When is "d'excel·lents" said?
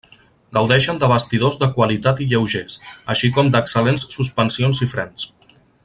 3.57-4.07